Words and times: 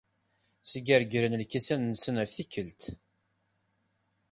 Sgergren 0.71 1.33
lkisan-nsen 1.41 2.15
ɣef 2.21 2.31
tikkelt. 2.33 2.81